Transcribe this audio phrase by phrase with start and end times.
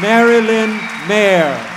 [0.00, 1.69] Marilyn Mayer.